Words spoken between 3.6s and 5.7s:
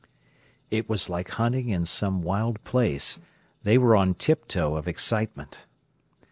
They were on tiptoe of excitement.